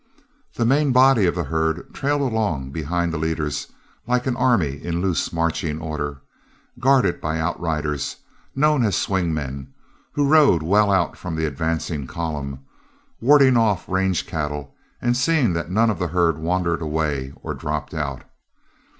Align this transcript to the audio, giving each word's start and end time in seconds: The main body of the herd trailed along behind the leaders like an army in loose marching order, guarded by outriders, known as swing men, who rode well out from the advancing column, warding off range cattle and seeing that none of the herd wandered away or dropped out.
The 0.55 0.65
main 0.65 0.91
body 0.91 1.27
of 1.27 1.35
the 1.35 1.43
herd 1.43 1.93
trailed 1.93 2.21
along 2.21 2.71
behind 2.71 3.13
the 3.13 3.19
leaders 3.19 3.67
like 4.07 4.25
an 4.25 4.35
army 4.35 4.83
in 4.83 4.99
loose 4.99 5.31
marching 5.31 5.79
order, 5.79 6.23
guarded 6.79 7.21
by 7.21 7.37
outriders, 7.39 8.15
known 8.55 8.83
as 8.83 8.95
swing 8.95 9.31
men, 9.31 9.75
who 10.13 10.27
rode 10.27 10.63
well 10.63 10.91
out 10.91 11.17
from 11.17 11.35
the 11.35 11.45
advancing 11.45 12.07
column, 12.07 12.65
warding 13.19 13.55
off 13.57 13.87
range 13.87 14.25
cattle 14.25 14.73
and 15.03 15.15
seeing 15.15 15.53
that 15.53 15.69
none 15.69 15.91
of 15.91 15.99
the 15.99 16.07
herd 16.07 16.39
wandered 16.39 16.81
away 16.81 17.33
or 17.43 17.53
dropped 17.53 17.93
out. 17.93 18.23